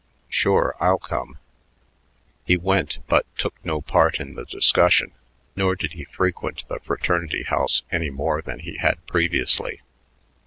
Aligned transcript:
"Sure, 0.29 0.75
I'll 0.79 0.97
come." 0.97 1.37
He 2.43 2.57
went 2.57 2.97
but 3.05 3.27
took 3.37 3.63
no 3.63 3.81
part 3.81 4.19
in 4.19 4.33
the 4.33 4.45
discussion, 4.45 5.11
nor 5.55 5.75
did 5.75 5.91
he 5.93 6.05
frequent 6.05 6.67
the 6.67 6.79
fraternity 6.79 7.43
house 7.43 7.83
any 7.91 8.09
more 8.09 8.41
than 8.41 8.61
he 8.61 8.77
had 8.77 9.05
previously. 9.05 9.81